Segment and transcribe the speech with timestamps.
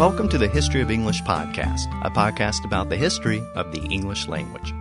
[0.00, 4.28] Welcome to the History of English podcast, a podcast about the history of the English
[4.28, 4.72] language.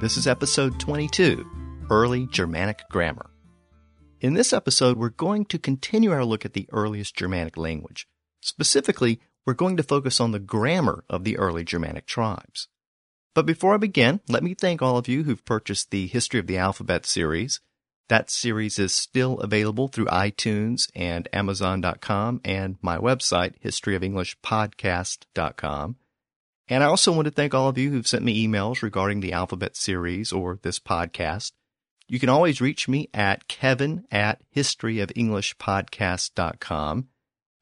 [0.00, 1.44] This is episode 22
[1.90, 3.28] Early Germanic Grammar.
[4.22, 8.08] In this episode, we're going to continue our look at the earliest Germanic language.
[8.40, 12.68] Specifically, we're going to focus on the grammar of the early Germanic tribes.
[13.34, 16.46] But before I begin, let me thank all of you who've purchased the History of
[16.46, 17.60] the Alphabet series.
[18.08, 25.96] That series is still available through iTunes and Amazon.com and my website, historyofenglishpodcast.com.
[26.68, 29.32] And I also want to thank all of you who've sent me emails regarding the
[29.32, 31.52] Alphabet series or this podcast.
[32.08, 37.08] You can always reach me at kevin at historyofenglishpodcast.com.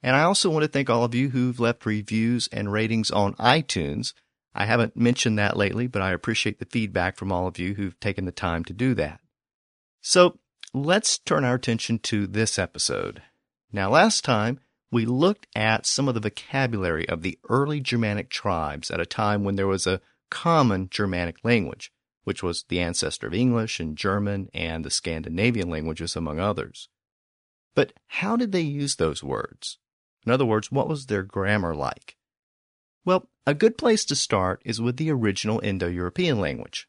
[0.02, 3.34] And I also want to thank all of you who've left reviews and ratings on
[3.34, 4.14] iTunes.
[4.54, 7.98] I haven't mentioned that lately, but I appreciate the feedback from all of you who've
[8.00, 9.20] taken the time to do that.
[10.00, 10.38] So
[10.72, 13.22] let's turn our attention to this episode.
[13.72, 18.90] Now, last time we looked at some of the vocabulary of the early Germanic tribes
[18.90, 21.92] at a time when there was a common Germanic language,
[22.24, 26.88] which was the ancestor of English and German and the Scandinavian languages, among others.
[27.74, 29.78] But how did they use those words?
[30.26, 32.16] In other words, what was their grammar like?
[33.04, 36.88] Well, a good place to start is with the original Indo European language.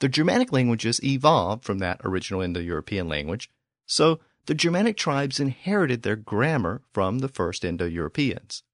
[0.00, 3.50] The Germanic languages evolved from that original Indo European language,
[3.86, 8.64] so the Germanic tribes inherited their grammar from the first Indo Europeans.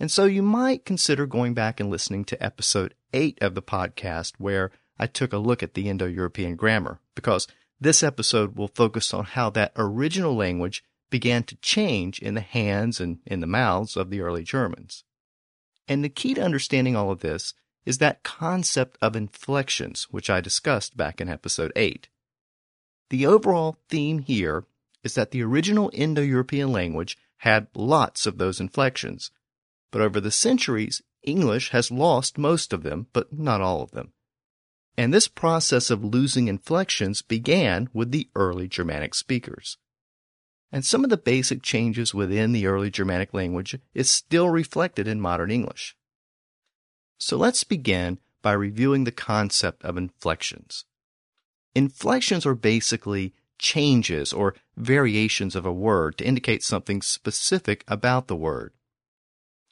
[0.00, 4.32] And so you might consider going back and listening to episode 8 of the podcast,
[4.38, 7.46] where I took a look at the Indo European grammar, because
[7.80, 13.00] this episode will focus on how that original language began to change in the hands
[13.00, 15.04] and in the mouths of the early Germans.
[15.86, 17.52] And the key to understanding all of this
[17.84, 22.08] is that concept of inflections, which I discussed back in episode 8.
[23.10, 24.64] The overall theme here
[25.02, 29.30] is that the original Indo European language had lots of those inflections,
[29.90, 34.12] but over the centuries, English has lost most of them, but not all of them.
[34.96, 39.76] And this process of losing inflections began with the early Germanic speakers.
[40.70, 45.20] And some of the basic changes within the early Germanic language is still reflected in
[45.20, 45.96] modern English.
[47.24, 50.84] So let's begin by reviewing the concept of inflections.
[51.74, 58.36] Inflections are basically changes or variations of a word to indicate something specific about the
[58.36, 58.74] word.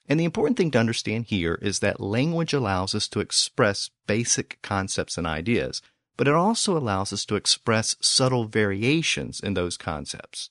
[0.09, 4.59] And the important thing to understand here is that language allows us to express basic
[4.63, 5.83] concepts and ideas,
[6.17, 10.49] but it also allows us to express subtle variations in those concepts.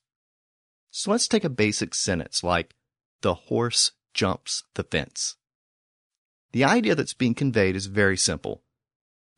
[0.91, 2.75] So let's take a basic sentence like,
[3.22, 5.38] the horse jumps the fence.
[6.51, 8.63] The idea that's being conveyed is very simple,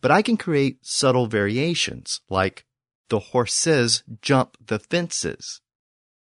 [0.02, 2.66] but I can create subtle variations like
[3.10, 5.62] the horses jump the fences.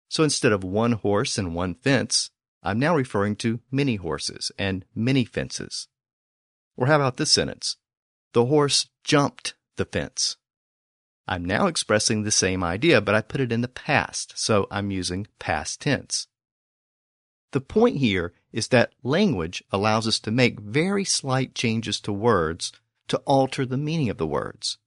[0.09, 4.85] So instead of one horse and one fence, I'm now referring to many horses and
[4.94, 5.88] many fences.
[6.75, 7.77] Or how about this sentence?
[8.33, 10.38] The horse jumped the fence.
[11.27, 14.91] I'm now expressing the same idea, but I put it in the past, so I'm
[14.91, 16.27] using past tense.
[17.53, 22.74] The point here is that language allows us to make very slight changes to words
[23.09, 24.80] to alter the meaning of the words.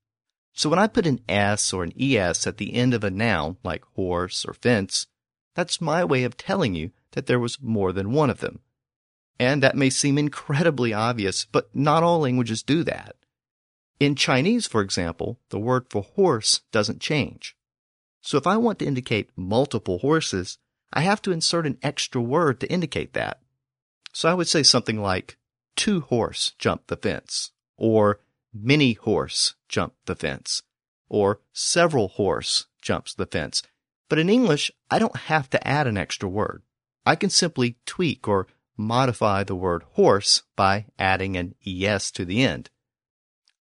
[0.53, 3.57] So when I put an S or an ES at the end of a noun
[3.63, 5.07] like horse or fence,
[5.55, 8.59] that's my way of telling you that there was more than one of them.
[9.39, 13.15] And that may seem incredibly obvious, but not all languages do that.
[14.01, 17.57] In Chinese, for example, the word for horse doesn't change.
[18.23, 20.59] So if I want to indicate multiple horses,
[20.93, 23.41] I have to insert an extra word to indicate that.
[24.13, 25.37] So I would say something like,
[25.75, 28.21] two horse jumped the fence, or
[28.55, 30.63] many horse jumped the fence,
[31.09, 33.63] or several horse jumps the fence.
[34.09, 36.63] But in English, I don't have to add an extra word.
[37.05, 38.47] I can simply tweak or
[38.77, 42.71] modify the word horse by adding an es to the end.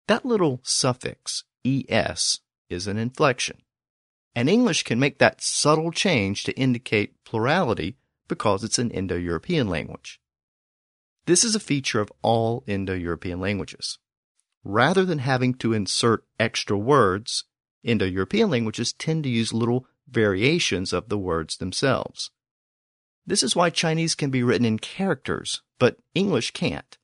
[0.07, 2.39] That little suffix, es,
[2.69, 3.61] is an inflection.
[4.35, 7.97] And English can make that subtle change to indicate plurality
[8.27, 10.19] because it's an Indo European language.
[11.25, 13.99] This is a feature of all Indo European languages.
[14.63, 17.45] Rather than having to insert extra words,
[17.83, 22.31] Indo European languages tend to use little variations of the words themselves.
[23.25, 26.97] This is why Chinese can be written in characters, but English can't.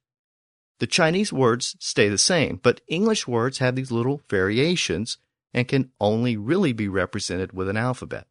[0.79, 5.17] The Chinese words stay the same, but English words have these little variations
[5.53, 8.27] and can only really be represented with an alphabet.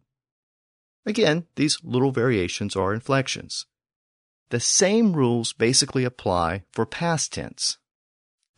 [1.05, 3.67] Again, these little variations are inflections.
[4.51, 7.79] The same rules basically apply for past tense.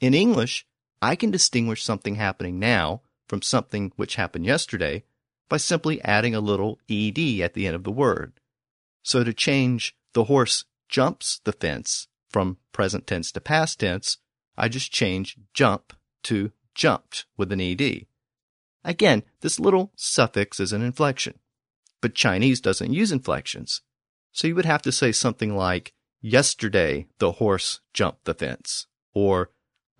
[0.00, 0.66] In English,
[1.02, 5.04] I can distinguish something happening now from something which happened yesterday
[5.48, 8.40] by simply adding a little ed at the end of the word.
[9.02, 14.18] So to change the horse jumps the fence from present tense to past tense,
[14.56, 15.92] I just change jump
[16.24, 18.06] to jumped with an ed.
[18.85, 21.38] Again, this little suffix is an inflection,
[22.00, 23.82] but Chinese doesn't use inflections.
[24.32, 25.93] So you would have to say something like,
[26.23, 29.50] yesterday the horse jumped the fence, or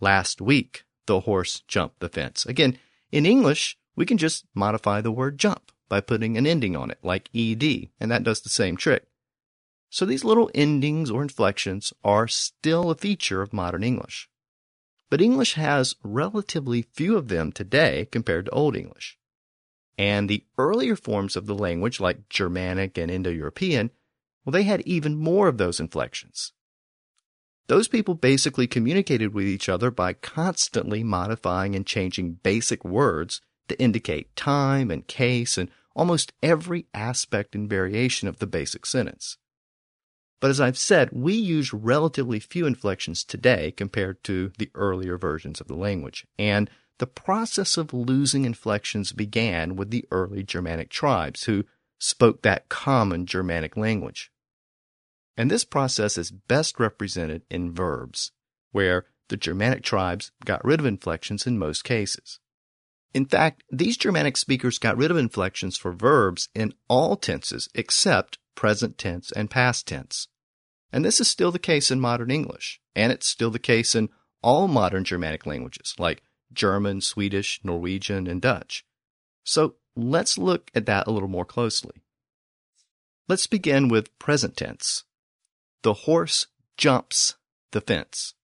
[0.00, 2.47] last week the horse jumped the fence.
[2.47, 2.79] Again,
[3.12, 6.99] in English, we can just modify the word jump by putting an ending on it,
[7.03, 9.06] like ed, and that does the same trick.
[9.91, 14.30] So these little endings or inflections are still a feature of modern English.
[15.10, 19.18] But English has relatively few of them today compared to Old English.
[19.98, 23.90] And the earlier forms of the language, like Germanic and Indo European,
[24.44, 26.52] well, they had even more of those inflections.
[27.66, 33.80] Those people basically communicated with each other by constantly modifying and changing basic words to
[33.80, 39.36] indicate time and case and almost every aspect and variation of the basic sentence.
[40.40, 45.60] But as I've said, we use relatively few inflections today compared to the earlier versions
[45.60, 46.26] of the language.
[46.38, 51.64] And the process of losing inflections began with the early Germanic tribes who
[51.98, 54.32] spoke that common Germanic language.
[55.37, 58.32] And this process is best represented in verbs,
[58.72, 62.40] where the Germanic tribes got rid of inflections in most cases.
[63.12, 68.38] In fact, these Germanic speakers got rid of inflections for verbs in all tenses except
[68.54, 70.28] present tense and past tense.
[70.92, 74.08] And this is still the case in modern English, and it's still the case in
[74.42, 76.22] all modern Germanic languages like
[76.52, 78.84] German, Swedish, Norwegian, and Dutch.
[79.44, 82.02] So let's look at that a little more closely.
[83.28, 85.04] Let's begin with present tense.
[85.82, 86.46] The horse
[86.76, 87.36] jumps
[87.70, 88.34] the fence.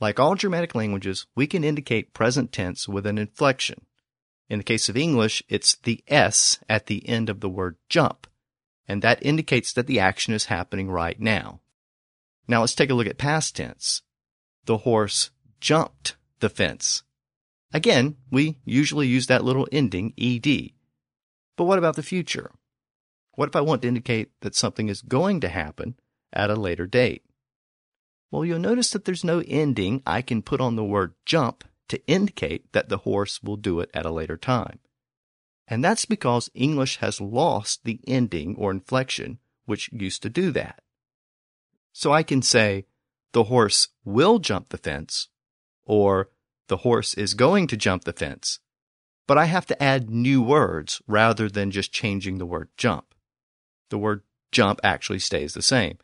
[0.00, 3.86] Like all Germanic languages, we can indicate present tense with an inflection.
[4.50, 8.26] In the case of English, it's the S at the end of the word jump,
[8.86, 11.61] and that indicates that the action is happening right now.
[12.48, 14.02] Now let's take a look at past tense.
[14.64, 15.30] The horse
[15.60, 17.02] jumped the fence.
[17.72, 20.70] Again, we usually use that little ending ed.
[21.56, 22.52] But what about the future?
[23.34, 25.96] What if I want to indicate that something is going to happen
[26.32, 27.24] at a later date?
[28.30, 32.06] Well, you'll notice that there's no ending I can put on the word jump to
[32.06, 34.78] indicate that the horse will do it at a later time.
[35.68, 40.82] And that's because English has lost the ending or inflection which used to do that.
[41.92, 42.86] So I can say,
[43.32, 45.28] the horse will jump the fence,
[45.84, 46.28] or
[46.68, 48.58] the horse is going to jump the fence.
[49.26, 53.14] But I have to add new words rather than just changing the word jump.
[53.90, 55.98] The word jump actually stays the same.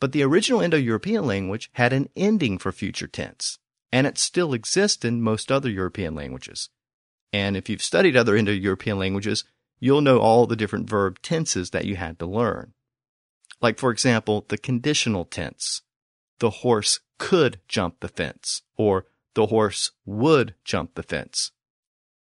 [0.00, 3.58] But the original Indo European language had an ending for future tense,
[3.90, 6.68] and it still exists in most other European languages.
[7.32, 9.44] And if you've studied other Indo European languages,
[9.80, 12.72] you'll know all the different verb tenses that you had to learn.
[13.60, 15.82] Like, for example, the conditional tense.
[16.38, 21.52] The horse could jump the fence, or the horse would jump the fence.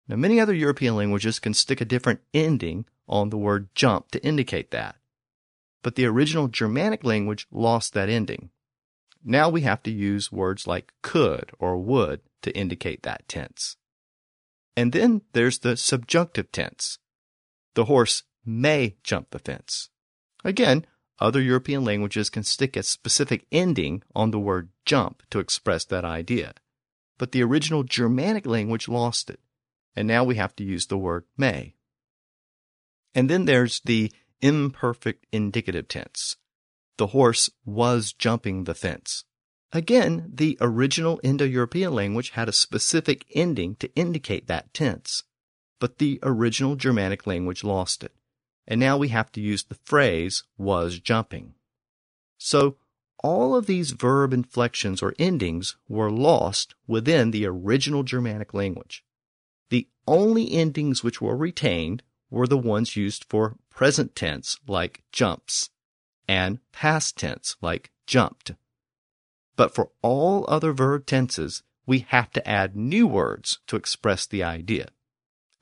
[0.08, 4.24] Now, many other European languages can stick a different ending on the word jump to
[4.24, 4.96] indicate that.
[5.82, 8.50] But the original Germanic language lost that ending.
[9.24, 13.76] Now we have to use words like could or would to indicate that tense.
[14.76, 16.98] And then there's the subjunctive tense.
[17.74, 19.88] The horse may jump the fence.
[20.44, 20.86] Again,
[21.18, 26.04] other European languages can stick a specific ending on the word jump to express that
[26.04, 26.54] idea.
[27.18, 29.40] But the original Germanic language lost it,
[29.94, 31.74] and now we have to use the word may.
[33.14, 36.36] And then there's the imperfect indicative tense.
[36.98, 39.24] The horse was jumping the fence.
[39.72, 45.22] Again, the original Indo-European language had a specific ending to indicate that tense,
[45.80, 48.12] but the original Germanic language lost it
[48.66, 51.54] and now we have to use the phrase was jumping.
[52.38, 52.76] So
[53.18, 59.04] all of these verb inflections or endings were lost within the original Germanic language.
[59.70, 65.70] The only endings which were retained were the ones used for present tense like jumps
[66.28, 68.52] and past tense like jumped.
[69.56, 74.42] But for all other verb tenses, we have to add new words to express the
[74.42, 74.88] idea.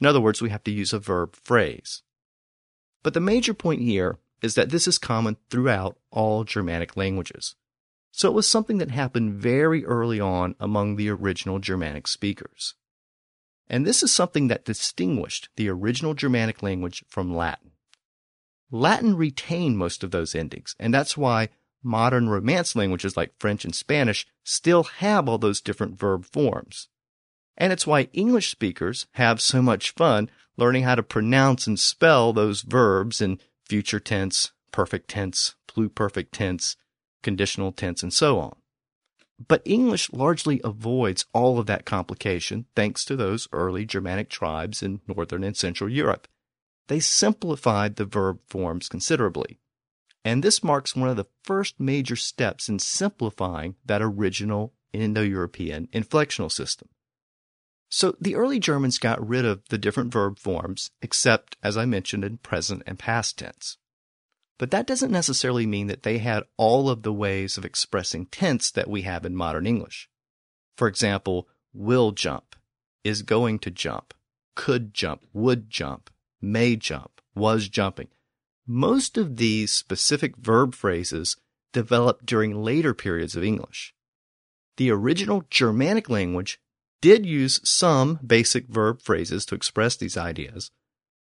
[0.00, 2.02] In other words, we have to use a verb phrase.
[3.04, 7.54] But the major point here is that this is common throughout all Germanic languages.
[8.10, 12.74] So it was something that happened very early on among the original Germanic speakers.
[13.68, 17.72] And this is something that distinguished the original Germanic language from Latin.
[18.70, 21.50] Latin retained most of those endings, and that's why
[21.82, 26.88] modern Romance languages like French and Spanish still have all those different verb forms.
[27.56, 32.32] And it's why English speakers have so much fun learning how to pronounce and spell
[32.32, 36.76] those verbs in future tense, perfect tense, pluperfect tense,
[37.22, 38.56] conditional tense, and so on.
[39.48, 45.00] But English largely avoids all of that complication thanks to those early Germanic tribes in
[45.08, 46.28] Northern and Central Europe.
[46.86, 49.58] They simplified the verb forms considerably.
[50.24, 55.88] And this marks one of the first major steps in simplifying that original Indo European
[55.88, 56.88] inflectional system.
[57.96, 62.24] So the early Germans got rid of the different verb forms, except, as I mentioned,
[62.24, 63.78] in present and past tense.
[64.58, 68.72] But that doesn't necessarily mean that they had all of the ways of expressing tense
[68.72, 70.08] that we have in modern English.
[70.76, 72.56] For example, will jump,
[73.04, 74.12] is going to jump,
[74.56, 76.10] could jump, would jump,
[76.42, 78.08] may jump, was jumping.
[78.66, 81.36] Most of these specific verb phrases
[81.72, 83.94] developed during later periods of English.
[84.78, 86.58] The original Germanic language
[87.04, 90.70] did use some basic verb phrases to express these ideas,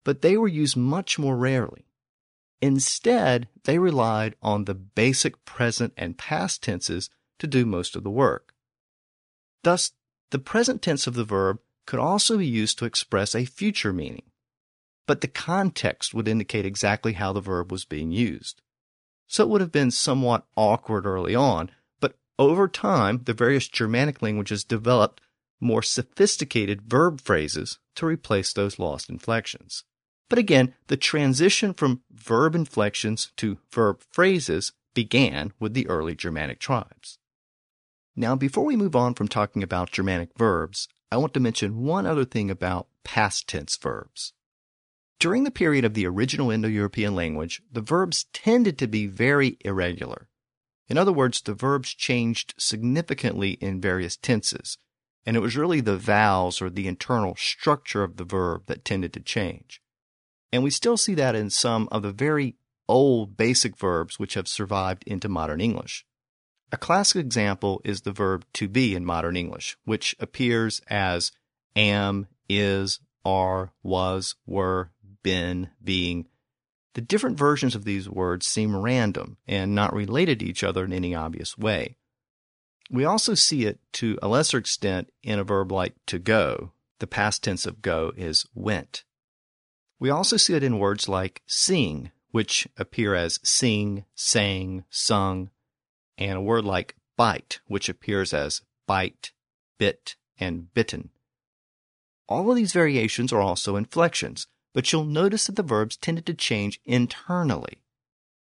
[0.04, 1.86] but they were used much more rarely.
[2.60, 7.08] Instead, they relied on the basic present and past tenses
[7.38, 8.52] to do most of the work.
[9.62, 9.92] Thus,
[10.32, 14.24] the present tense of the verb could also be used to express a future meaning,
[15.06, 18.60] but the context would indicate exactly how the verb was being used.
[19.28, 21.70] So it would have been somewhat awkward early on,
[22.00, 25.22] but over time, the various Germanic languages developed
[25.60, 29.84] more sophisticated verb phrases to replace those lost inflections.
[30.28, 36.58] But again, the transition from verb inflections to verb phrases began with the early Germanic
[36.58, 37.18] tribes.
[38.16, 42.06] Now, before we move on from talking about Germanic verbs, I want to mention one
[42.06, 44.32] other thing about past tense verbs.
[45.18, 49.58] During the period of the original Indo European language, the verbs tended to be very
[49.64, 50.28] irregular.
[50.88, 54.78] In other words, the verbs changed significantly in various tenses,
[55.26, 59.12] and it was really the vowels or the internal structure of the verb that tended
[59.12, 59.80] to change.
[60.52, 62.56] And we still see that in some of the very
[62.88, 66.04] old basic verbs which have survived into modern English.
[66.72, 71.32] A classic example is the verb to be in modern English, which appears as
[71.76, 74.90] am, is, are, was, were,
[75.22, 76.26] been, being.
[76.94, 80.92] The different versions of these words seem random and not related to each other in
[80.92, 81.96] any obvious way.
[82.90, 86.72] We also see it to a lesser extent in a verb like to go.
[86.98, 89.04] The past tense of go is went.
[90.00, 95.50] We also see it in words like sing, which appear as sing, sang, sung,
[96.18, 99.32] and a word like bite, which appears as bite,
[99.78, 101.10] bit, and bitten.
[102.28, 106.34] All of these variations are also inflections, but you'll notice that the verbs tended to
[106.34, 107.82] change internally.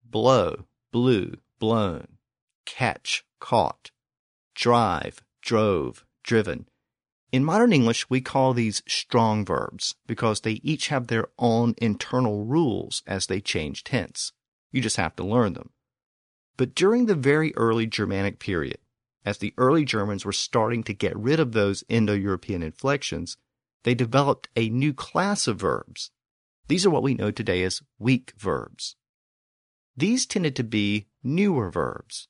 [0.04, 2.18] Blow, blew, blown.
[2.66, 3.92] Catch, caught.
[4.56, 6.68] Drive, drove, driven.
[7.32, 12.46] In modern English, we call these strong verbs because they each have their own internal
[12.46, 14.32] rules as they change tense.
[14.72, 15.72] You just have to learn them.
[16.58, 18.78] But during the very early Germanic period,
[19.26, 23.38] as the early Germans were starting to get rid of those Indo European inflections,
[23.84, 26.12] they developed a new class of verbs.
[26.68, 28.96] These are what we know today as weak verbs.
[29.98, 32.28] These tended to be newer verbs.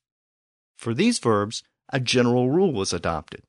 [0.76, 3.42] For these verbs, a general rule was adopted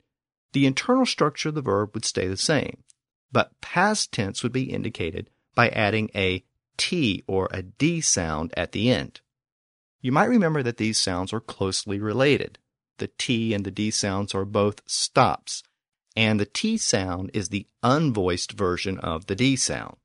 [0.53, 2.83] the internal structure of the verb would stay the same,
[3.31, 6.43] but past tense would be indicated by adding a
[6.77, 9.21] T or a D sound at the end.
[10.01, 12.57] You might remember that these sounds are closely related.
[12.97, 15.63] The T and the D sounds are both stops,
[16.15, 19.97] and the T sound is the unvoiced version of the D sound.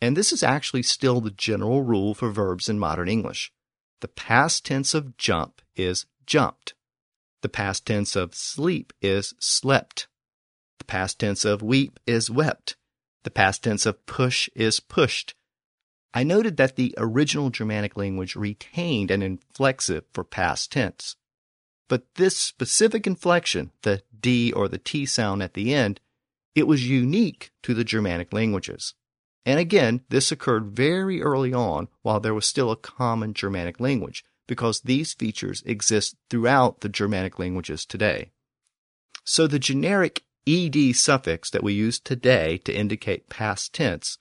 [0.00, 3.52] And this is actually still the general rule for verbs in modern English.
[4.00, 6.73] The past tense of jump is jumped.
[7.44, 10.08] The past tense of sleep is slept.
[10.78, 12.74] The past tense of weep is wept.
[13.24, 15.34] The past tense of push is pushed.
[16.14, 21.16] I noted that the original Germanic language retained an inflexive for past tense.
[21.86, 26.00] But this specific inflection, the D or the T sound at the end,
[26.54, 28.94] it was unique to the Germanic languages.
[29.44, 34.24] And again, this occurred very early on while there was still a common Germanic language
[34.46, 38.30] because these features exist throughout the Germanic languages today.
[39.24, 44.18] So the generic ed suffix that we use today to indicate past tense,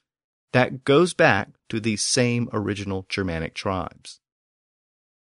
[0.54, 4.20] that goes back to these same original Germanic tribes.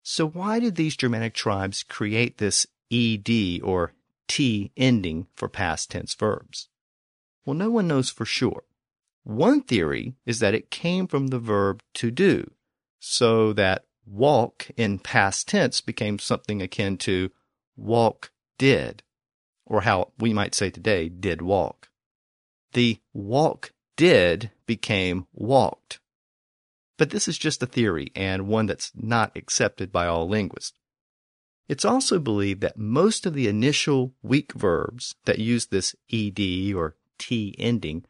[0.01, 3.30] So why did these Germanic tribes create this ed
[3.62, 3.94] or
[4.27, 6.70] t ending for past tense verbs?
[7.46, 8.63] Well, no one knows for sure.
[9.24, 12.51] One theory is that it came from the verb to do,
[13.00, 17.32] so that walk in past tense became something akin to
[17.76, 19.04] walk did,
[19.66, 21.90] or how we might say today, did walk.
[22.74, 26.00] The walk did became walked.
[26.98, 30.78] But this is just a theory and one that's not accepted by all linguists.
[31.68, 36.40] It's also believed that most of the initial weak verbs that use this ed
[36.74, 38.06] or t ending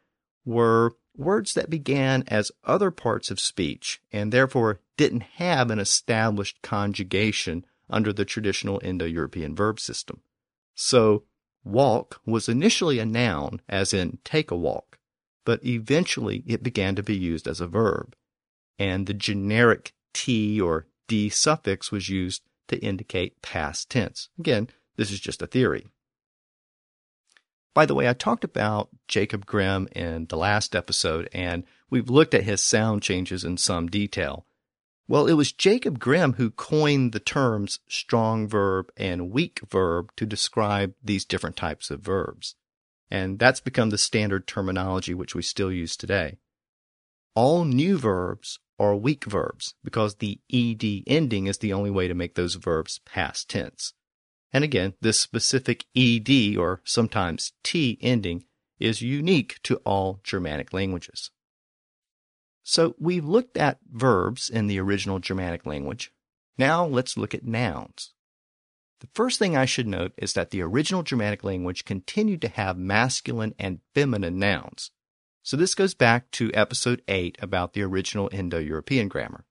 [0.46, 6.62] were words that began as other parts of speech and therefore didn't have an established
[6.62, 10.21] conjugation under the traditional Indo European verb system.
[10.75, 11.24] So,
[11.63, 15.00] walk was initially a noun, as in take a walk,
[15.45, 18.15] but eventually it began to be used as a verb,
[18.77, 24.29] and the generic t or d suffix was used to indicate past tense.
[24.38, 25.88] Again, this is just a theory.
[27.77, 32.34] By the way, I talked about Jacob Grimm in the last episode, and we've looked
[32.34, 34.48] at his sound changes in some detail.
[35.07, 40.25] Well, it was Jacob Grimm who coined the terms strong verb and weak verb to
[40.25, 42.55] describe these different types of verbs.
[43.12, 46.39] And that's become the standard terminology which we still use today.
[47.36, 52.15] All new verbs are weak verbs because the ed ending is the only way to
[52.15, 53.93] make those verbs past tense.
[54.54, 58.46] And again, this specific ed or sometimes t ending
[58.80, 61.32] is unique to all Germanic languages.
[62.63, 66.12] So we've looked at verbs in the original Germanic language.
[66.58, 68.13] Now let's look at nouns.
[69.00, 72.77] The first thing I should note is that the original Germanic language continued to have
[72.77, 74.92] masculine and feminine nouns.
[75.44, 79.46] So this goes back to episode 8 about the original Indo European grammar.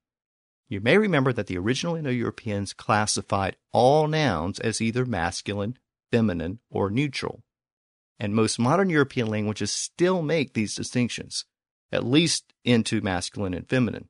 [0.69, 5.79] You may remember that the original Indo Europeans classified all nouns as either masculine,
[6.11, 7.45] feminine, or neutral.
[8.19, 11.45] And most modern European languages still make these distinctions,
[11.93, 14.09] at least into masculine and feminine.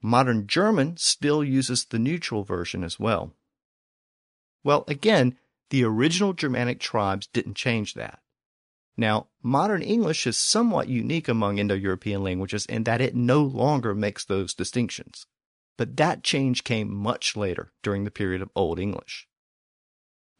[0.00, 3.34] Modern German still uses the neutral version as well.
[4.64, 5.36] Well, again,
[5.70, 8.20] the original Germanic tribes didn't change that.
[8.96, 13.94] Now, modern English is somewhat unique among Indo European languages in that it no longer
[13.94, 15.26] makes those distinctions.
[15.76, 19.28] But that change came much later during the period of Old English.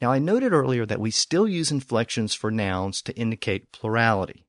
[0.00, 4.46] Now, I noted earlier that we still use inflections for nouns to indicate plurality.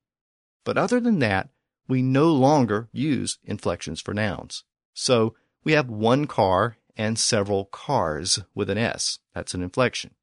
[0.66, 1.50] But other than that,
[1.88, 4.64] we no longer use inflections for nouns.
[4.94, 9.20] So we have one car and several cars with an S.
[9.34, 10.16] That's an inflection.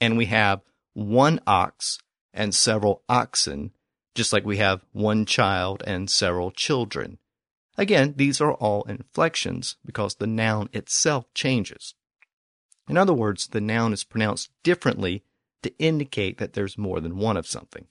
[0.00, 0.60] And we have
[0.94, 1.98] one ox
[2.32, 3.72] and several oxen,
[4.14, 7.18] just like we have one child and several children.
[7.78, 11.94] Again, these are all inflections because the noun itself changes.
[12.88, 15.24] In other words, the noun is pronounced differently
[15.62, 17.86] to indicate that there's more than one of something.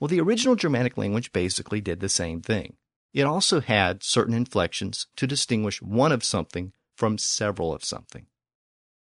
[0.00, 2.76] Well, the original Germanic language basically did the same thing.
[3.12, 8.26] It also had certain inflections to distinguish one of something from several of something.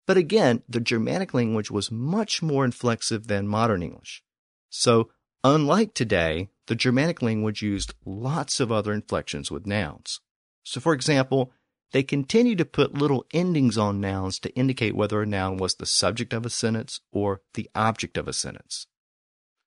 [0.06, 4.22] But again, the Germanic language was much more inflexive than modern English.
[4.68, 5.10] So,
[5.42, 10.20] unlike today, the Germanic language used lots of other inflections with nouns.
[10.62, 11.52] So, for example,
[11.92, 15.86] they continued to put little endings on nouns to indicate whether a noun was the
[15.86, 18.86] subject of a sentence or the object of a sentence.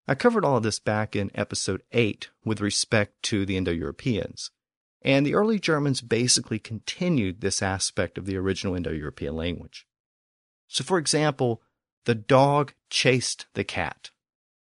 [0.07, 4.51] I covered all of this back in episode 8 with respect to the Indo Europeans,
[5.01, 9.86] and the early Germans basically continued this aspect of the original Indo European language.
[10.67, 11.62] So, for example,
[12.05, 14.12] the dog chased the cat,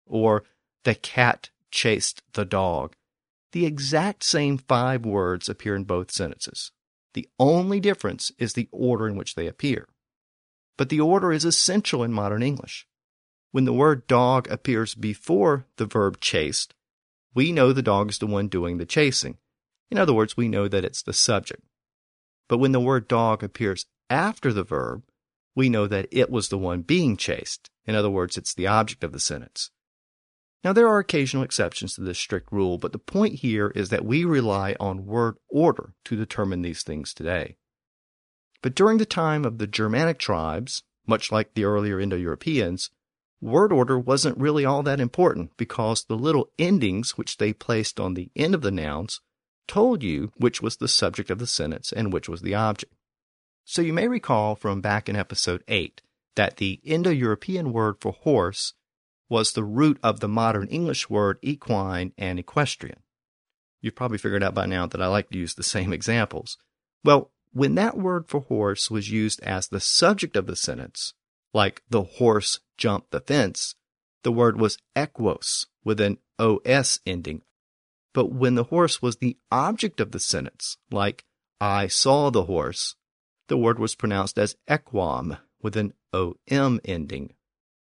[0.05, 0.43] or
[0.83, 2.95] the cat chased the dog.
[3.51, 6.71] The exact same five words appear in both sentences.
[7.13, 9.87] The only difference is the order in which they appear.
[10.77, 12.87] But the order is essential in modern English.
[13.51, 16.73] When the word dog appears before the verb chased,
[17.33, 19.37] we know the dog is the one doing the chasing.
[19.91, 21.63] In other words, we know that it's the subject.
[22.47, 25.03] But when the word dog appears after the verb,
[25.55, 27.69] we know that it was the one being chased.
[27.85, 29.71] In other words, it's the object of the sentence.
[30.65, 34.03] Now, there are occasional exceptions to this strict rule, but the point here is that
[34.03, 37.57] we rely on word order to determine these things today.
[38.63, 42.89] But during the time of the Germanic tribes, much like the earlier Indo Europeans,
[43.39, 48.15] word order wasn't really all that important because the little endings which they placed on
[48.15, 49.21] the end of the nouns
[49.67, 52.91] told you which was the subject of the sentence and which was the object.
[53.65, 56.01] So you may recall from back in episode 8
[56.35, 58.73] that the Indo European word for horse
[59.29, 62.99] was the root of the modern English word equine and equestrian.
[63.81, 66.57] You've probably figured out by now that I like to use the same examples.
[67.03, 71.13] Well, when that word for horse was used as the subject of the sentence,
[71.53, 73.75] like the horse jumped the fence,
[74.23, 77.43] the word was equos with an os ending.
[78.13, 81.25] But when the horse was the object of the sentence, like
[81.61, 82.95] I saw the horse,
[83.47, 87.35] the word was pronounced as equom with an om ending.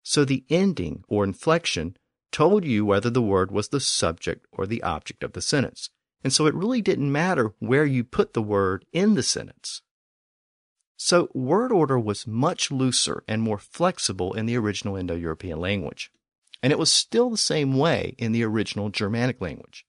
[0.03, 1.95] So the ending or inflection
[2.31, 5.89] told you whether the word was the subject or the object of the sentence.
[6.23, 9.81] And so it really didn't matter where you put the word in the sentence.
[10.97, 16.11] So word order was much looser and more flexible in the original Indo European language.
[16.61, 19.85] And it was still the same way in the original Germanic language.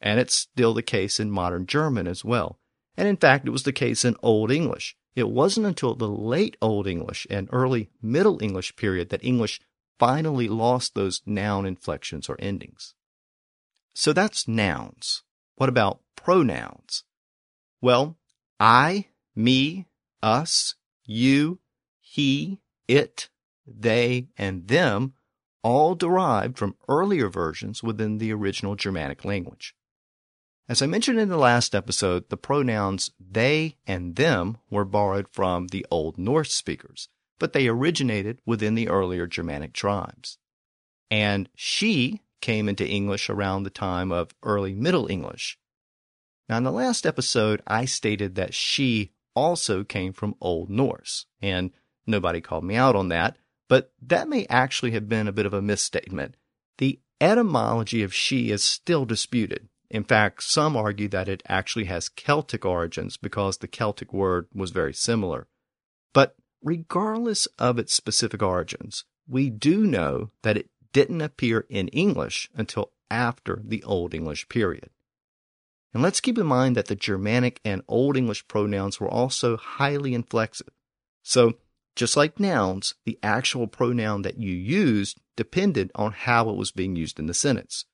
[0.00, 2.58] And it's still the case in modern German as well.
[2.96, 4.96] And in fact, it was the case in Old English.
[5.20, 9.60] It wasn't until the late Old English and early Middle English period that English
[9.98, 12.94] finally lost those noun inflections or endings.
[13.92, 15.22] So that's nouns.
[15.56, 17.04] What about pronouns?
[17.82, 18.16] Well,
[18.58, 19.88] I, me,
[20.22, 21.58] us, you,
[22.00, 23.28] he, it,
[23.66, 25.12] they, and them
[25.62, 29.74] all derived from earlier versions within the original Germanic language.
[30.70, 35.66] As I mentioned in the last episode, the pronouns they and them were borrowed from
[35.66, 37.08] the Old Norse speakers,
[37.40, 40.38] but they originated within the earlier Germanic tribes.
[41.10, 45.58] And she came into English around the time of early Middle English.
[46.48, 51.72] Now, in the last episode, I stated that she also came from Old Norse, and
[52.06, 53.36] nobody called me out on that,
[53.68, 56.36] but that may actually have been a bit of a misstatement.
[56.78, 62.08] The etymology of she is still disputed, in fact, some argue that it actually has
[62.08, 65.48] Celtic origins because the Celtic word was very similar.
[66.12, 72.48] But regardless of its specific origins, we do know that it didn't appear in English
[72.54, 74.90] until after the Old English period.
[75.92, 80.14] And let's keep in mind that the Germanic and Old English pronouns were also highly
[80.14, 80.70] inflexive.
[81.22, 81.54] So,
[81.96, 86.94] just like nouns, the actual pronoun that you used depended on how it was being
[86.94, 87.86] used in the sentence.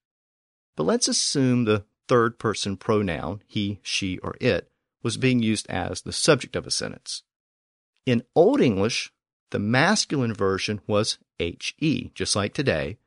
[0.77, 4.71] But let's assume the third person pronoun, he, she, or it,
[5.03, 7.23] was being used as the subject of a sentence.
[8.05, 9.13] In Old English,
[9.51, 12.99] the masculine version was he, just like today,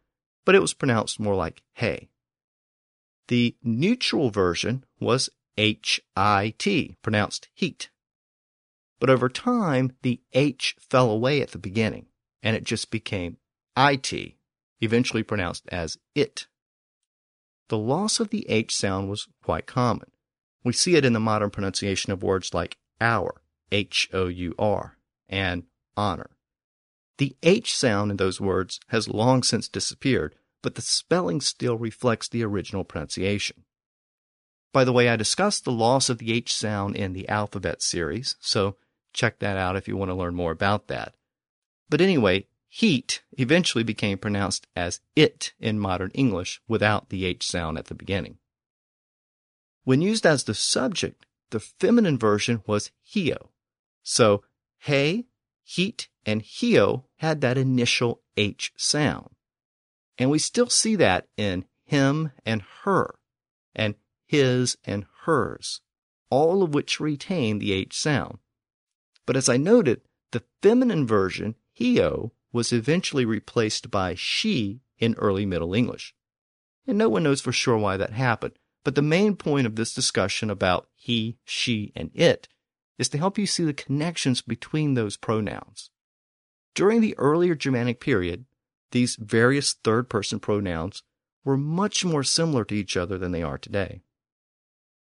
[0.45, 2.09] but it was pronounced more like hey.
[3.27, 7.89] The neutral version was hit, pronounced heat.
[8.99, 12.07] But over time, the h fell away at the beginning,
[12.41, 13.37] and it just became
[13.77, 14.37] it,
[14.81, 16.47] eventually pronounced as it
[17.69, 20.11] the loss of the H sound was quite common.
[20.63, 24.97] We see it in the modern pronunciation of words like our, H O U R,
[25.29, 25.63] and
[25.95, 26.31] honor.
[27.17, 32.27] The H sound in those words has long since disappeared, but the spelling still reflects
[32.27, 33.63] the original pronunciation.
[34.73, 38.35] By the way, I discussed the loss of the H sound in the alphabet series,
[38.39, 38.75] so
[39.13, 41.15] check that out if you want to learn more about that.
[41.89, 47.79] But anyway, Heat eventually became pronounced as it in modern English without the H sound
[47.79, 48.37] at the beginning.
[49.83, 53.49] When used as the subject, the feminine version was hio.
[54.03, 54.43] So
[54.77, 55.25] he,
[55.63, 59.31] heat, and hio had that initial H sound.
[60.19, 63.15] And we still see that in him and her,
[63.73, 63.95] and
[64.27, 65.81] his and hers,
[66.29, 68.37] all of which retain the H sound.
[69.25, 70.01] But as I noted,
[70.31, 76.13] the feminine version, hio, was eventually replaced by she in early Middle English.
[76.87, 79.93] And no one knows for sure why that happened, but the main point of this
[79.93, 82.47] discussion about he, she, and it
[82.97, 85.89] is to help you see the connections between those pronouns.
[86.75, 88.45] During the earlier Germanic period,
[88.91, 91.03] these various third person pronouns
[91.43, 94.01] were much more similar to each other than they are today.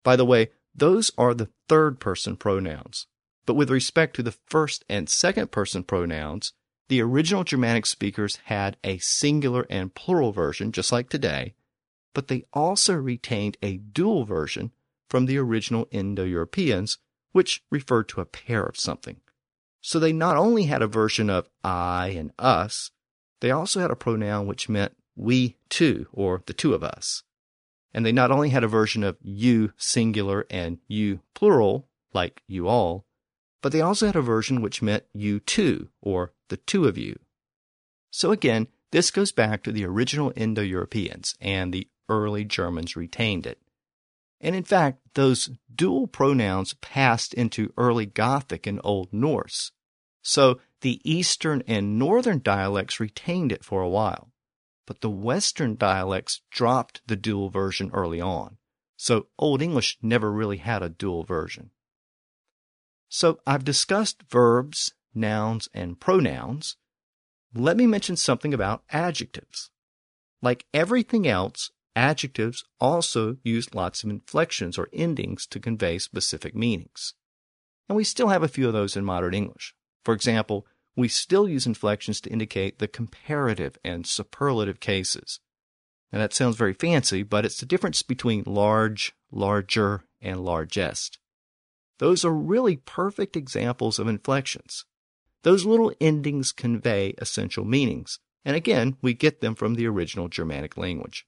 [0.03, 3.07] By the way, those are the third person pronouns.
[3.45, 6.53] But with respect to the first and second person pronouns,
[6.89, 11.53] the original Germanic speakers had a singular and plural version, just like today,
[12.13, 14.71] but they also retained a dual version
[15.07, 16.97] from the original Indo Europeans,
[17.31, 19.17] which referred to a pair of something.
[19.81, 22.91] So they not only had a version of I and us,
[23.39, 27.23] they also had a pronoun which meant we two, or the two of us.
[27.93, 32.67] And they not only had a version of you singular and you plural, like you
[32.67, 33.05] all,
[33.61, 37.17] but they also had a version which meant you two, or the two of you.
[38.11, 43.45] So again, this goes back to the original Indo Europeans, and the early Germans retained
[43.45, 43.59] it.
[44.41, 49.71] And in fact, those dual pronouns passed into early Gothic and Old Norse.
[50.21, 54.31] So the Eastern and Northern dialects retained it for a while,
[54.87, 58.57] but the Western dialects dropped the dual version early on.
[58.95, 61.71] So Old English never really had a dual version.
[63.09, 66.77] So I've discussed verbs, nouns, and pronouns.
[67.55, 69.71] Let me mention something about adjectives.
[70.41, 77.15] Like everything else, adjectives also use lots of inflections or endings to convey specific meanings.
[77.89, 79.73] And we still have a few of those in modern English.
[80.05, 85.39] For example, we still use inflections to indicate the comparative and superlative cases.
[86.11, 91.17] Now that sounds very fancy, but it's the difference between large, larger, and largest.
[91.99, 94.85] Those are really perfect examples of inflections.
[95.43, 100.75] Those little endings convey essential meanings, and again, we get them from the original Germanic
[100.77, 101.25] language.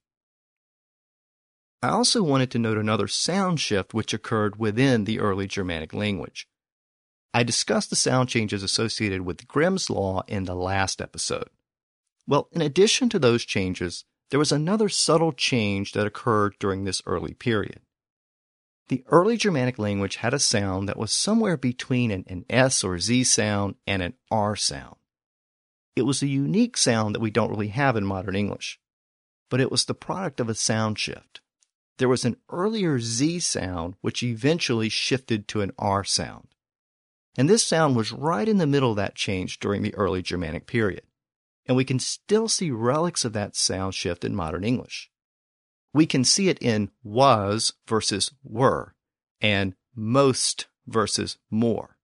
[1.83, 6.47] I also wanted to note another sound shift which occurred within the early Germanic language.
[7.33, 11.49] I discussed the sound changes associated with Grimm's Law in the last episode.
[12.27, 17.01] Well, in addition to those changes, there was another subtle change that occurred during this
[17.05, 17.79] early period.
[18.91, 22.99] The early Germanic language had a sound that was somewhere between an, an S or
[22.99, 24.97] Z sound and an R sound.
[25.95, 28.81] It was a unique sound that we don't really have in modern English,
[29.49, 31.39] but it was the product of a sound shift.
[31.99, 36.49] There was an earlier Z sound which eventually shifted to an R sound.
[37.37, 40.67] And this sound was right in the middle of that change during the early Germanic
[40.67, 41.03] period.
[41.65, 45.10] And we can still see relics of that sound shift in modern English.
[45.93, 48.95] We can see it in was versus were
[49.41, 51.97] and most versus more.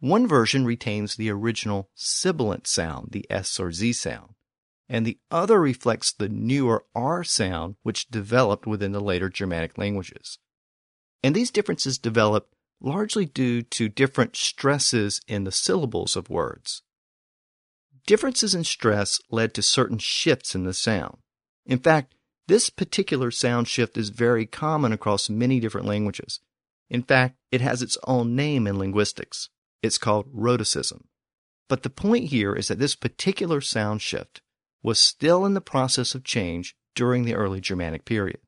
[0.00, 4.34] One version retains the original sibilant sound, the S or Z sound,
[4.88, 10.38] and the other reflects the newer R sound which developed within the later Germanic languages.
[11.22, 12.48] And these differences develop
[12.80, 16.82] largely due to different stresses in the syllables of words.
[18.06, 21.18] Differences in stress led to certain shifts in the sound.
[21.66, 22.14] In fact,
[22.50, 26.40] this particular sound shift is very common across many different languages.
[26.88, 29.50] In fact, it has its own name in linguistics.
[29.84, 31.04] It's called rhotacism.
[31.68, 34.42] But the point here is that this particular sound shift
[34.82, 38.40] was still in the process of change during the early Germanic period.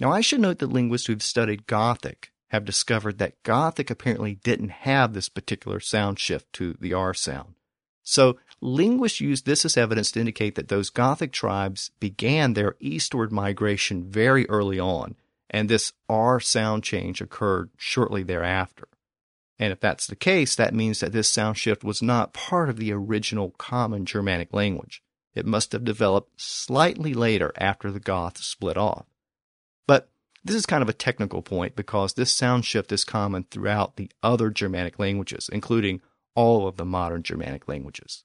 [0.00, 4.70] Now, I should note that linguists who've studied Gothic have discovered that Gothic apparently didn't
[4.70, 7.54] have this particular sound shift to the R sound.
[8.02, 13.30] So, linguists use this as evidence to indicate that those Gothic tribes began their eastward
[13.30, 15.16] migration very early on,
[15.50, 18.88] and this R sound change occurred shortly thereafter.
[19.58, 22.78] And if that's the case, that means that this sound shift was not part of
[22.78, 25.02] the original common Germanic language.
[25.34, 29.04] It must have developed slightly later after the Goths split off.
[29.86, 30.08] But
[30.42, 34.10] this is kind of a technical point because this sound shift is common throughout the
[34.22, 36.00] other Germanic languages, including
[36.34, 38.24] all of the modern Germanic languages.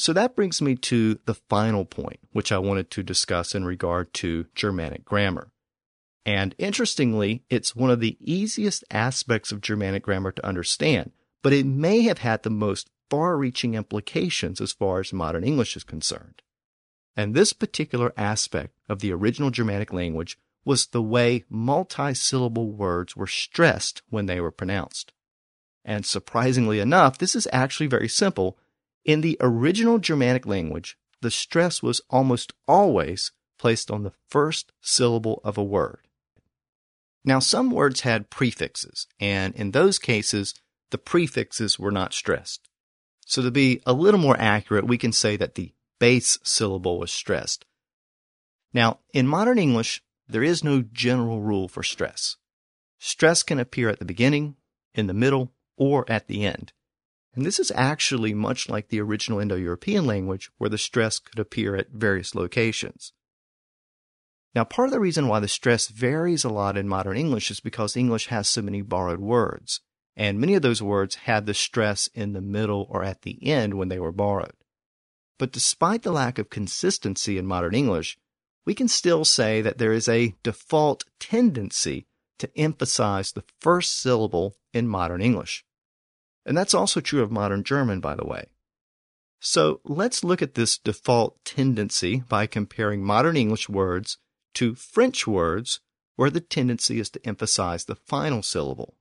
[0.00, 4.14] So that brings me to the final point, which I wanted to discuss in regard
[4.14, 5.52] to Germanic grammar.
[6.24, 11.66] And interestingly, it's one of the easiest aspects of Germanic grammar to understand, but it
[11.66, 16.40] may have had the most far reaching implications as far as modern English is concerned.
[17.14, 23.26] And this particular aspect of the original Germanic language was the way multisyllable words were
[23.26, 25.12] stressed when they were pronounced.
[25.84, 28.56] And surprisingly enough, this is actually very simple.
[29.04, 35.40] In the original Germanic language, the stress was almost always placed on the first syllable
[35.44, 36.06] of a word.
[37.24, 40.54] Now, some words had prefixes, and in those cases,
[40.90, 42.68] the prefixes were not stressed.
[43.26, 47.12] So, to be a little more accurate, we can say that the base syllable was
[47.12, 47.66] stressed.
[48.72, 52.36] Now, in modern English, there is no general rule for stress.
[52.98, 54.56] Stress can appear at the beginning,
[54.94, 56.72] in the middle, or at the end.
[57.34, 61.38] And this is actually much like the original Indo European language, where the stress could
[61.38, 63.12] appear at various locations.
[64.54, 67.60] Now, part of the reason why the stress varies a lot in modern English is
[67.60, 69.80] because English has so many borrowed words,
[70.16, 73.74] and many of those words had the stress in the middle or at the end
[73.74, 74.56] when they were borrowed.
[75.38, 78.18] But despite the lack of consistency in modern English,
[78.66, 82.06] we can still say that there is a default tendency
[82.38, 85.64] to emphasize the first syllable in modern English.
[86.44, 88.46] And that's also true of modern German, by the way.
[89.40, 94.18] So let's look at this default tendency by comparing modern English words
[94.54, 95.80] to French words
[96.16, 98.94] where the tendency is to emphasize the final syllable.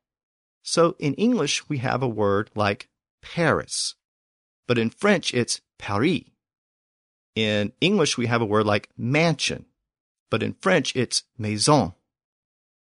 [0.64, 2.88] So in English, we have a word like
[3.22, 3.96] Paris,
[4.68, 6.22] but in French, it's Paris.
[7.36, 9.66] In English, we have a word like mansion,
[10.30, 11.94] but in French, it's maison.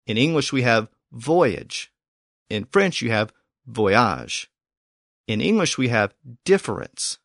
[0.06, 1.92] In English, we have voyage.
[2.50, 3.32] In French, you have
[3.68, 4.50] voyage.
[5.26, 7.18] In English, we have difference.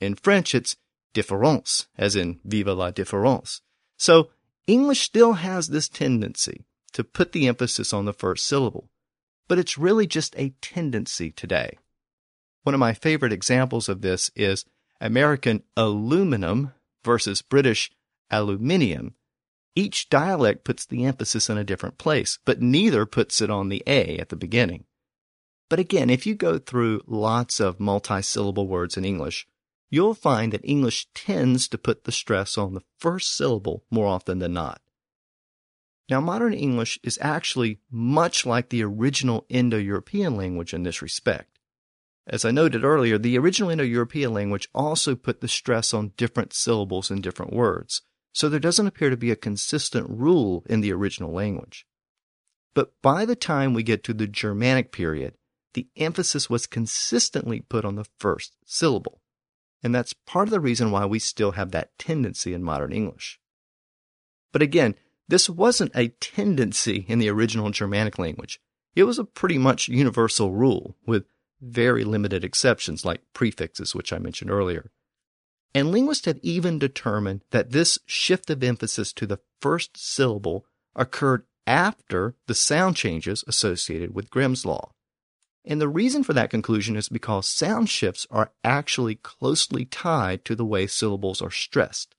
[0.00, 0.76] In French, it's
[1.14, 3.62] différence, as in vive la différence.
[3.96, 4.28] So
[4.66, 8.90] English still has this tendency to put the emphasis on the first syllable,
[9.48, 11.78] but it's really just a tendency today.
[12.62, 14.64] One of my favorite examples of this is
[15.00, 16.72] American aluminum
[17.04, 17.90] versus British
[18.30, 19.14] aluminium.
[19.74, 23.82] Each dialect puts the emphasis in a different place, but neither puts it on the
[23.86, 24.84] A at the beginning.
[25.68, 29.48] But again, if you go through lots of multisyllable words in English,
[29.90, 34.38] you'll find that English tends to put the stress on the first syllable more often
[34.38, 34.80] than not.
[36.08, 41.58] Now, modern English is actually much like the original Indo European language in this respect.
[42.28, 46.52] As I noted earlier, the original Indo European language also put the stress on different
[46.52, 48.02] syllables in different words,
[48.32, 51.86] so there doesn't appear to be a consistent rule in the original language.
[52.74, 55.34] But by the time we get to the Germanic period,
[55.76, 59.20] the emphasis was consistently put on the first syllable.
[59.82, 63.38] And that's part of the reason why we still have that tendency in modern English.
[64.52, 64.94] But again,
[65.28, 68.58] this wasn't a tendency in the original Germanic language.
[68.94, 71.26] It was a pretty much universal rule, with
[71.60, 74.90] very limited exceptions like prefixes, which I mentioned earlier.
[75.74, 81.44] And linguists have even determined that this shift of emphasis to the first syllable occurred
[81.66, 84.92] after the sound changes associated with Grimm's Law.
[85.66, 90.54] And the reason for that conclusion is because sound shifts are actually closely tied to
[90.54, 92.14] the way syllables are stressed.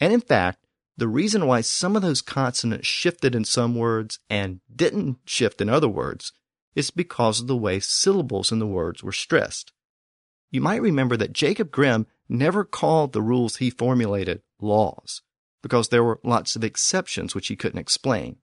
[0.00, 0.64] And in fact,
[0.96, 5.68] the reason why some of those consonants shifted in some words and didn't shift in
[5.68, 6.32] other words
[6.74, 9.72] is because of the way syllables in the words were stressed.
[10.50, 15.22] You might remember that Jacob Grimm never called the rules he formulated laws
[15.62, 18.36] because there were lots of exceptions which he couldn't explain.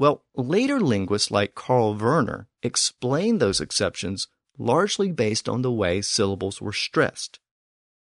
[0.00, 6.58] Well, later linguists like Karl Verner explained those exceptions largely based on the way syllables
[6.58, 7.38] were stressed.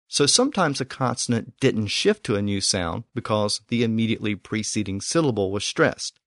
[0.06, 5.50] So sometimes a consonant didn't shift to a new sound because the immediately preceding syllable
[5.50, 6.20] was stressed.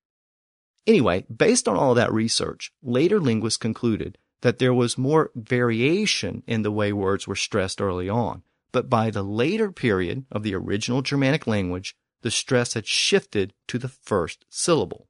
[0.85, 6.63] Anyway, based on all that research, later linguists concluded that there was more variation in
[6.63, 11.01] the way words were stressed early on, but by the later period of the original
[11.01, 15.07] Germanic language, the stress had shifted to the first syllable.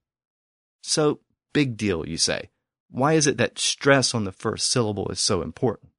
[0.81, 1.19] So,
[1.53, 2.49] big deal, you say.
[2.89, 5.91] Why is it that stress on the first syllable is so important?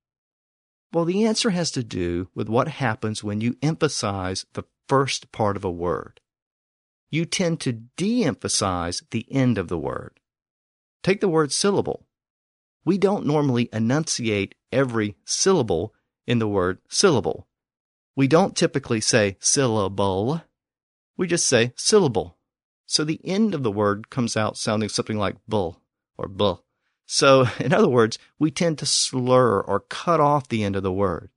[0.93, 5.57] Well, the answer has to do with what happens when you emphasize the first part
[5.57, 6.21] of a word.
[7.11, 10.21] You tend to de emphasize the end of the word.
[11.03, 12.07] Take the word syllable.
[12.85, 15.95] We don't normally enunciate every syllable
[16.27, 17.47] in the word syllable.
[18.15, 20.43] We don't typically say syllable.
[21.17, 22.37] We just say syllable.
[22.93, 25.81] So the end of the word comes out sounding something like bull
[26.19, 26.67] or bull.
[27.07, 30.93] So, in other words, we tend to slur or cut off the end of the
[30.93, 31.31] word.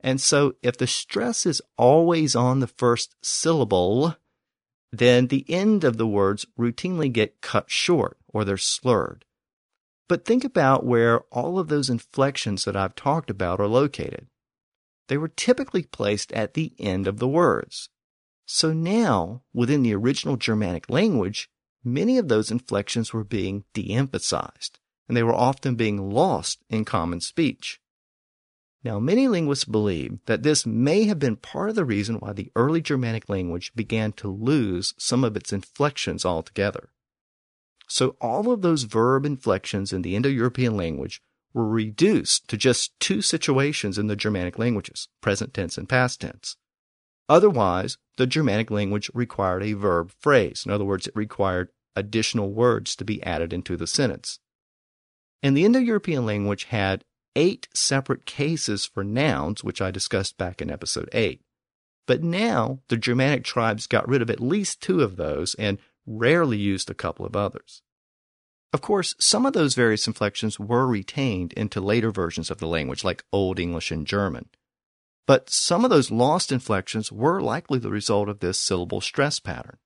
[0.00, 4.16] And so, if the stress is always on the first syllable,
[4.90, 9.24] then the end of the words routinely get cut short or they're slurred.
[10.08, 14.26] But think about where all of those inflections that I've talked about are located.
[15.06, 17.90] They were typically placed at the end of the words.
[18.46, 21.50] So now, within the original Germanic language,
[21.82, 24.78] many of those inflections were being de emphasized,
[25.08, 27.80] and they were often being lost in common speech.
[28.84, 32.52] Now, many linguists believe that this may have been part of the reason why the
[32.54, 36.90] early Germanic language began to lose some of its inflections altogether.
[37.88, 41.20] So, all of those verb inflections in the Indo European language
[41.52, 46.56] were reduced to just two situations in the Germanic languages present tense and past tense.
[47.28, 50.62] Otherwise, the Germanic language required a verb phrase.
[50.64, 54.38] In other words, it required additional words to be added into the sentence.
[55.42, 60.62] And the Indo European language had eight separate cases for nouns, which I discussed back
[60.62, 61.40] in episode 8.
[62.06, 66.56] But now the Germanic tribes got rid of at least two of those and rarely
[66.56, 67.82] used a couple of others.
[68.72, 73.04] Of course, some of those various inflections were retained into later versions of the language,
[73.04, 74.48] like Old English and German.
[75.26, 79.78] But some of those lost inflections were likely the result of this syllable stress pattern.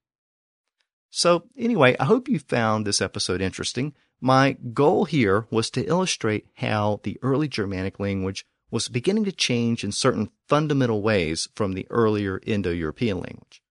[1.11, 3.95] So, anyway, I hope you found this episode interesting.
[4.21, 9.83] My goal here was to illustrate how the early Germanic language was beginning to change
[9.83, 13.63] in certain fundamental ways from the earlier Indo European language.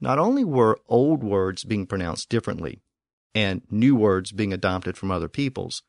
[0.00, 2.80] Not only were old words being pronounced differently
[3.34, 5.82] and new words being adopted from other peoples,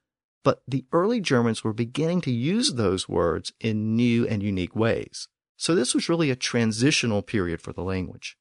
[0.43, 5.27] but the early Germans were beginning to use those words in new and unique ways.
[5.57, 8.37] So this was really a transitional period for the language.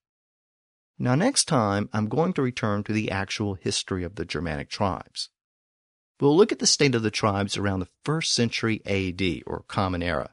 [0.98, 5.30] Now, next time, I'm going to return to the actual history of the Germanic tribes.
[6.20, 10.02] We'll look at the state of the tribes around the first century AD, or Common
[10.02, 10.30] Era.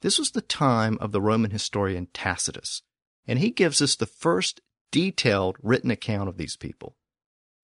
[0.00, 2.82] This was the time of the Roman historian Tacitus,
[3.26, 4.60] and he gives us the first
[4.90, 6.96] detailed written account of these people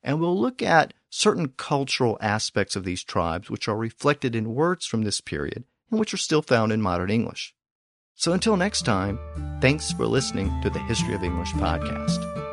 [0.02, 4.86] and we'll look at certain cultural aspects of these tribes which are reflected in words
[4.86, 7.54] from this period and which are still found in modern English.
[8.14, 9.18] So until next time,
[9.60, 12.47] thanks for listening to the History of English podcast.